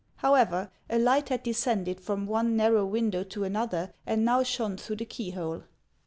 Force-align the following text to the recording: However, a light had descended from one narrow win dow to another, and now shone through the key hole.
However, 0.15 0.71
a 0.89 0.97
light 0.97 1.29
had 1.29 1.43
descended 1.43 2.01
from 2.01 2.25
one 2.25 2.55
narrow 2.55 2.87
win 2.87 3.11
dow 3.11 3.21
to 3.21 3.43
another, 3.43 3.93
and 4.03 4.25
now 4.25 4.41
shone 4.41 4.75
through 4.77 4.95
the 4.95 5.05
key 5.05 5.29
hole. 5.29 5.61